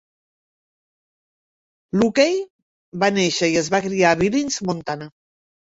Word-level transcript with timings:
Luckey 1.99 2.35
va 3.05 3.13
néixer 3.19 3.53
i 3.55 3.61
es 3.65 3.73
va 3.77 3.87
criar 3.89 4.17
a 4.17 4.23
Billings, 4.25 4.63
Montana. 4.73 5.15